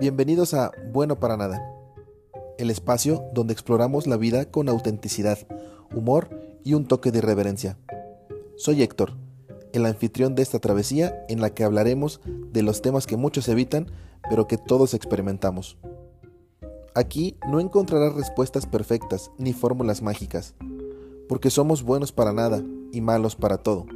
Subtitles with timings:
[0.00, 1.62] Bienvenidos a Bueno para Nada,
[2.58, 5.38] el espacio donde exploramos la vida con autenticidad,
[5.94, 6.30] humor
[6.64, 7.78] y un toque de irreverencia.
[8.56, 9.12] Soy Héctor,
[9.72, 13.86] el anfitrión de esta travesía en la que hablaremos de los temas que muchos evitan,
[14.28, 15.78] pero que todos experimentamos.
[16.96, 20.56] Aquí no encontrarás respuestas perfectas ni fórmulas mágicas,
[21.28, 23.86] porque somos buenos para nada y malos para todo.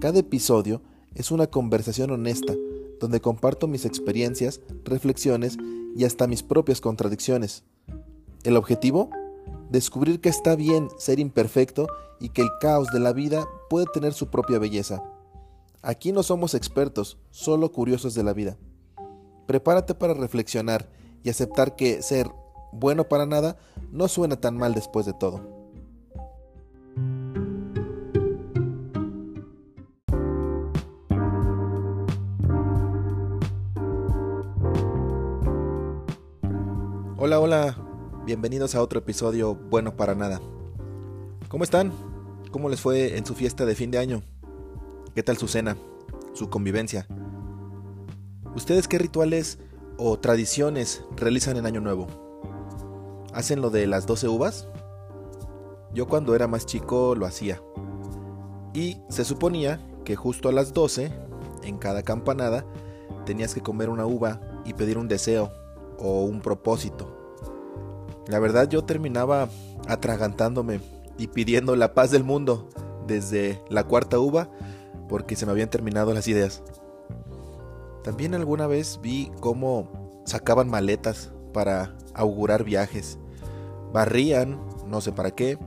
[0.00, 0.82] Cada episodio
[1.14, 2.54] es una conversación honesta
[3.00, 5.56] donde comparto mis experiencias, reflexiones
[5.96, 7.64] y hasta mis propias contradicciones.
[8.44, 9.10] ¿El objetivo?
[9.70, 11.88] Descubrir que está bien ser imperfecto
[12.20, 15.02] y que el caos de la vida puede tener su propia belleza.
[15.82, 18.58] Aquí no somos expertos, solo curiosos de la vida.
[19.46, 20.90] Prepárate para reflexionar
[21.22, 22.30] y aceptar que ser
[22.72, 23.56] bueno para nada
[23.90, 25.59] no suena tan mal después de todo.
[37.22, 37.76] Hola, hola,
[38.24, 40.40] bienvenidos a otro episodio bueno para nada.
[41.48, 41.92] ¿Cómo están?
[42.50, 44.22] ¿Cómo les fue en su fiesta de fin de año?
[45.14, 45.76] ¿Qué tal su cena?
[46.32, 47.06] ¿Su convivencia?
[48.56, 49.58] ¿Ustedes qué rituales
[49.98, 52.06] o tradiciones realizan en Año Nuevo?
[53.34, 54.66] ¿Hacen lo de las 12 uvas?
[55.92, 57.60] Yo cuando era más chico lo hacía.
[58.72, 61.12] Y se suponía que justo a las 12,
[61.64, 62.64] en cada campanada,
[63.26, 65.59] tenías que comer una uva y pedir un deseo
[66.00, 67.16] o un propósito.
[68.26, 69.48] La verdad yo terminaba
[69.88, 70.80] atragantándome
[71.18, 72.68] y pidiendo la paz del mundo
[73.06, 74.50] desde la cuarta uva
[75.08, 76.62] porque se me habían terminado las ideas.
[78.04, 83.18] También alguna vez vi cómo sacaban maletas para augurar viajes.
[83.92, 85.58] Barrían, no sé para qué.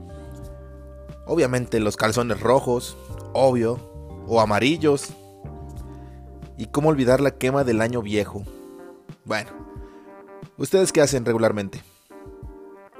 [1.26, 2.96] Obviamente los calzones rojos,
[3.32, 3.78] obvio,
[4.26, 5.10] o amarillos.
[6.56, 8.42] Y cómo olvidar la quema del año viejo.
[9.24, 9.50] Bueno,
[10.56, 11.82] ¿Ustedes qué hacen regularmente?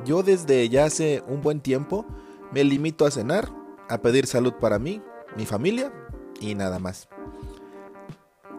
[0.05, 2.05] Yo desde ya hace un buen tiempo
[2.53, 3.51] me limito a cenar,
[3.89, 5.03] a pedir salud para mí,
[5.37, 5.93] mi familia
[6.41, 7.09] y nada más.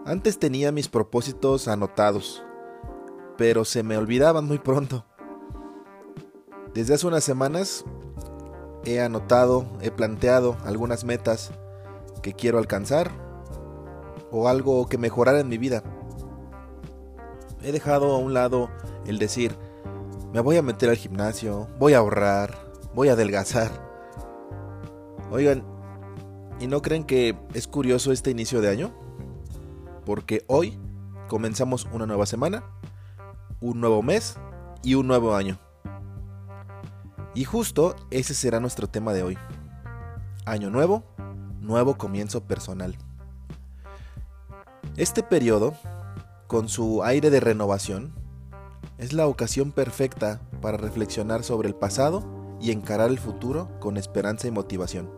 [0.06, 2.44] Antes tenía mis propósitos anotados,
[3.38, 5.06] pero se me olvidaban muy pronto.
[6.74, 7.86] Desde hace unas semanas
[8.84, 11.52] he anotado, he planteado algunas metas
[12.22, 13.12] que quiero alcanzar
[14.32, 15.84] o algo que mejorar en mi vida.
[17.66, 18.70] He dejado a un lado
[19.08, 19.58] el decir,
[20.32, 22.56] me voy a meter al gimnasio, voy a ahorrar,
[22.94, 23.72] voy a adelgazar.
[25.32, 25.64] Oigan,
[26.60, 28.94] ¿y no creen que es curioso este inicio de año?
[30.06, 30.78] Porque hoy
[31.28, 32.64] comenzamos una nueva semana,
[33.62, 34.38] un nuevo mes
[34.84, 35.58] y un nuevo año.
[37.34, 39.40] Y justo ese será nuestro tema de hoy.
[40.46, 41.04] Año nuevo,
[41.62, 42.96] nuevo comienzo personal.
[44.98, 45.74] Este periodo,
[46.48, 48.14] con su aire de renovación,
[48.98, 52.24] es la ocasión perfecta para reflexionar sobre el pasado
[52.62, 55.10] y encarar el futuro con esperanza y motivación.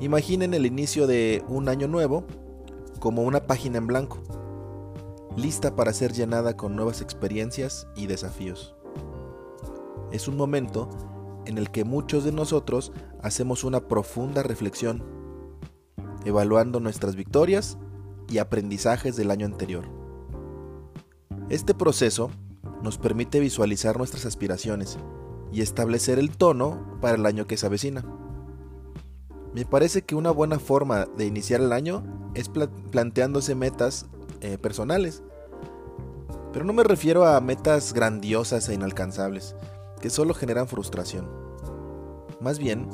[0.00, 2.24] Imaginen el inicio de un año nuevo
[3.00, 4.18] como una página en blanco,
[5.36, 8.74] lista para ser llenada con nuevas experiencias y desafíos.
[10.12, 10.88] Es un momento
[11.46, 12.92] en el que muchos de nosotros
[13.22, 15.02] hacemos una profunda reflexión,
[16.24, 17.78] evaluando nuestras victorias
[18.28, 19.84] y aprendizajes del año anterior.
[21.48, 22.30] Este proceso
[22.82, 24.98] nos permite visualizar nuestras aspiraciones
[25.52, 28.04] y establecer el tono para el año que se avecina.
[29.54, 32.50] Me parece que una buena forma de iniciar el año es
[32.90, 34.06] planteándose metas
[34.40, 35.22] eh, personales.
[36.52, 39.54] Pero no me refiero a metas grandiosas e inalcanzables,
[40.00, 41.28] que solo generan frustración.
[42.40, 42.88] Más bien,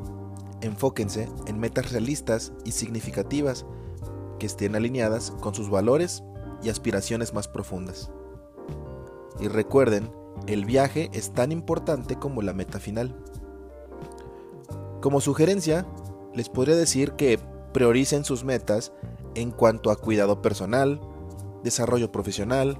[0.60, 3.64] enfóquense en metas realistas y significativas
[4.40, 6.24] que estén alineadas con sus valores
[6.64, 8.10] y aspiraciones más profundas.
[9.38, 10.10] Y recuerden,
[10.48, 13.14] el viaje es tan importante como la meta final.
[15.00, 15.86] Como sugerencia,
[16.34, 17.38] les podría decir que
[17.72, 18.92] prioricen sus metas
[19.34, 21.00] en cuanto a cuidado personal,
[21.62, 22.78] desarrollo profesional,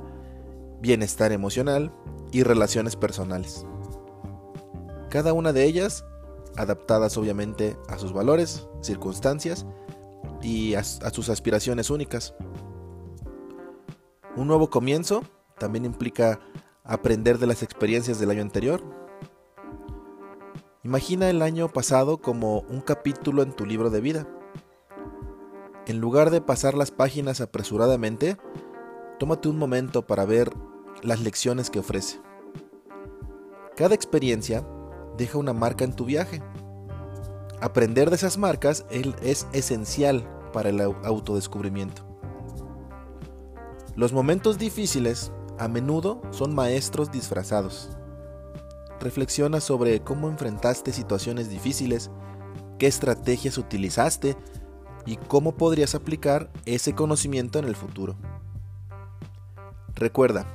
[0.80, 1.92] bienestar emocional
[2.32, 3.66] y relaciones personales.
[5.10, 6.04] Cada una de ellas
[6.56, 9.66] adaptadas obviamente a sus valores, circunstancias
[10.42, 12.34] y a, sus aspiraciones únicas.
[14.36, 15.22] Un nuevo comienzo
[15.58, 16.40] también implica
[16.84, 18.82] aprender de las experiencias del año anterior.
[20.82, 24.26] Imagina el año pasado como un capítulo en tu libro de vida.
[25.86, 28.36] En lugar de pasar las páginas apresuradamente,
[29.18, 30.50] tómate un momento para ver
[31.02, 32.20] las lecciones que ofrece.
[33.76, 34.66] Cada experiencia
[35.16, 36.42] deja una marca en tu viaje.
[37.60, 42.02] Aprender de esas marcas es esencial para el autodescubrimiento.
[43.96, 47.90] Los momentos difíciles a menudo son maestros disfrazados.
[48.98, 52.10] Reflexiona sobre cómo enfrentaste situaciones difíciles,
[52.78, 54.36] qué estrategias utilizaste
[55.04, 58.16] y cómo podrías aplicar ese conocimiento en el futuro.
[59.94, 60.46] Recuerda,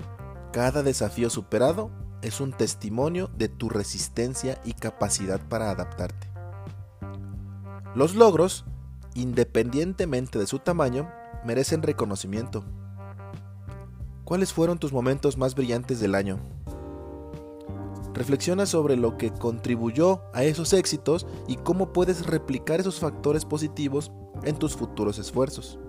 [0.51, 1.91] cada desafío superado
[2.23, 6.34] es un testimonio de tu resistencia y capacidad para adaptarte.
[7.95, 8.65] Los logros,
[9.13, 11.09] independientemente de su tamaño,
[11.45, 12.65] merecen reconocimiento.
[14.25, 16.39] ¿Cuáles fueron tus momentos más brillantes del año?
[18.13, 24.11] Reflexiona sobre lo que contribuyó a esos éxitos y cómo puedes replicar esos factores positivos
[24.43, 25.79] en tus futuros esfuerzos.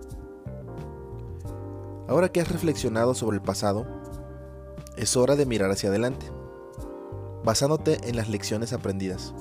[2.06, 3.85] Ahora que has reflexionado sobre el pasado,
[4.97, 6.31] es hora de mirar hacia adelante,
[7.43, 9.35] basándote en las lecciones aprendidas.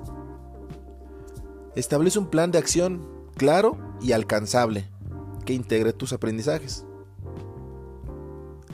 [1.75, 3.06] Establece un plan de acción
[3.36, 4.89] claro y alcanzable
[5.45, 6.86] que integre tus aprendizajes.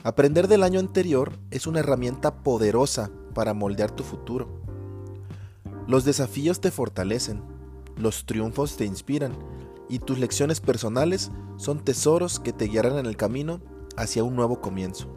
[0.04, 4.48] Aprender del año anterior es una herramienta poderosa para moldear tu futuro.
[5.86, 7.42] Los desafíos te fortalecen,
[7.96, 9.32] los triunfos te inspiran
[9.88, 13.60] y tus lecciones personales son tesoros que te guiarán en el camino
[13.96, 15.08] hacia un nuevo comienzo.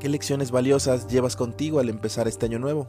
[0.00, 2.88] ¿Qué lecciones valiosas llevas contigo al empezar este año nuevo?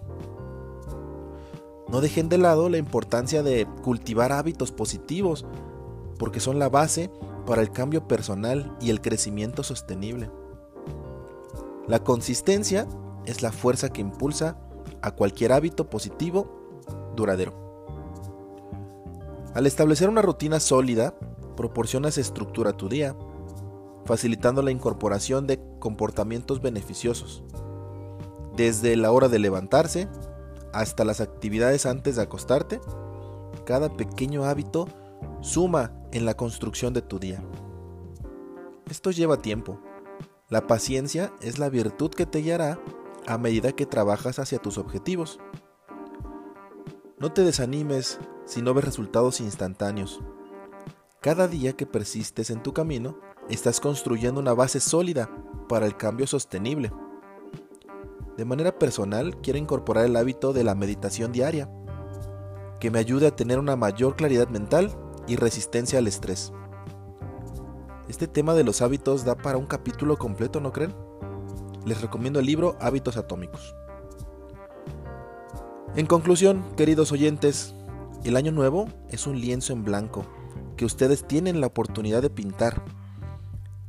[1.95, 5.45] No dejen de lado la importancia de cultivar hábitos positivos,
[6.19, 7.09] porque son la base
[7.45, 10.29] para el cambio personal y el crecimiento sostenible.
[11.87, 12.85] La consistencia
[13.25, 14.57] es la fuerza que impulsa
[15.01, 16.83] a cualquier hábito positivo
[17.15, 17.53] duradero.
[19.53, 21.15] Al establecer una rutina sólida,
[21.55, 23.15] proporcionas estructura a tu día,
[24.03, 27.41] facilitando la incorporación de comportamientos beneficiosos,
[28.57, 30.09] desde la hora de levantarse
[30.75, 32.81] hasta las actividades antes de acostarte,
[33.65, 34.89] cada pequeño hábito
[35.39, 37.41] suma en la construcción de tu día.
[38.89, 39.79] Esto lleva tiempo.
[40.49, 42.77] La paciencia es la virtud que te guiará
[43.25, 45.39] a medida que trabajas hacia tus objetivos.
[47.19, 50.19] No te desanimes si no ves resultados instantáneos.
[51.21, 53.17] Cada día que persistes en tu camino,
[53.49, 55.29] estás construyendo una base sólida
[55.69, 56.91] para el cambio sostenible.
[58.37, 61.69] De manera personal, quiero incorporar el hábito de la meditación diaria,
[62.79, 64.91] que me ayude a tener una mayor claridad mental
[65.27, 66.51] y resistencia al estrés.
[68.09, 70.93] Este tema de los hábitos da para un capítulo completo, ¿no creen?
[71.85, 73.75] Les recomiendo el libro Hábitos Atómicos.
[75.95, 77.73] En conclusión, queridos oyentes,
[78.25, 80.25] el año nuevo es un lienzo en blanco
[80.75, 82.83] que ustedes tienen la oportunidad de pintar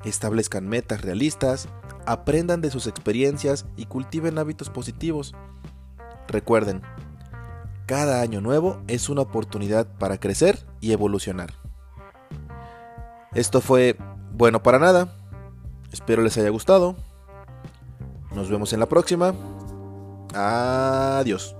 [0.08, 1.68] establezcan metas realistas,
[2.06, 5.34] aprendan de sus experiencias y cultiven hábitos positivos.
[6.28, 6.82] Recuerden,
[7.86, 11.54] cada año nuevo es una oportunidad para crecer y evolucionar.
[13.34, 13.96] Esto fue
[14.32, 15.08] bueno para nada.
[15.92, 16.96] Espero les haya gustado.
[18.34, 19.34] Nos vemos en la próxima.
[20.34, 21.56] Adiós.